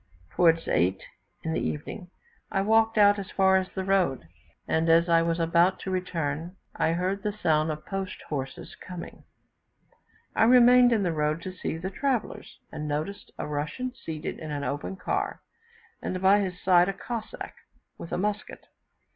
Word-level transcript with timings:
Towards 0.31 0.67
8 0.67 0.99
in 1.43 1.53
the 1.53 1.59
evening 1.59 2.09
I 2.49 2.61
walked 2.61 2.97
out 2.97 3.19
as 3.19 3.29
far 3.29 3.57
as 3.57 3.69
the 3.69 3.83
road, 3.83 4.27
and 4.67 4.89
as 4.89 5.07
I 5.07 5.21
was 5.21 5.39
about 5.39 5.79
to 5.81 5.91
return 5.91 6.55
I 6.75 6.93
heard 6.93 7.21
the 7.21 7.31
sound 7.31 7.69
of 7.69 7.85
post 7.85 8.17
horses 8.27 8.73
coming; 8.75 9.25
I 10.35 10.45
remained 10.45 10.91
in 10.91 11.03
the 11.03 11.11
road 11.13 11.43
to 11.43 11.53
see 11.53 11.77
the 11.77 11.91
travellers, 11.91 12.57
and 12.71 12.87
noticed 12.87 13.29
a 13.37 13.45
Russian, 13.45 13.93
seated 13.93 14.39
in 14.39 14.49
an 14.49 14.63
open 14.63 14.95
car, 14.95 15.43
and 16.01 16.19
by 16.19 16.39
his 16.39 16.59
side 16.59 16.89
a 16.89 16.93
Cossack, 16.93 17.53
with 17.99 18.11
a 18.11 18.17
musket. 18.17 18.65